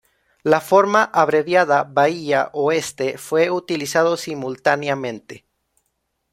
La 0.41 0.61
forma 0.61 1.03
abreviada 1.13 1.83
Bahía 1.83 2.49
Oeste 2.53 3.19
fue 3.19 3.51
utilizado 3.51 4.17
simultáneamente. 4.17 5.45